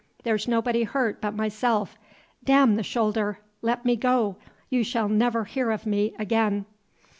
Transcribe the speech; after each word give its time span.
There's 0.23 0.47
nobody 0.47 0.81
hurt 0.81 1.21
but 1.21 1.35
myself. 1.35 1.95
Damn 2.43 2.75
the 2.75 2.81
shoulder! 2.81 3.37
let 3.61 3.85
me 3.85 3.95
go! 3.95 4.35
You 4.67 4.83
shall 4.83 5.07
never 5.07 5.43
hear 5.45 5.69
of 5.69 5.85
me 5.85 6.15
again!" 6.17 6.65